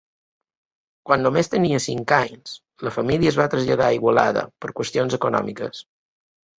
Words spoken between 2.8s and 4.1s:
la família es va traslladar a